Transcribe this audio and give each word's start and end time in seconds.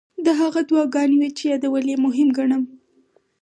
دا 0.25 0.31
هغه 0.41 0.61
دعاګانې 0.69 1.15
وې 1.19 1.29
چې 1.37 1.43
یادول 1.51 1.85
یې 1.91 1.97
مهم 2.05 2.29
ګڼم. 2.37 2.63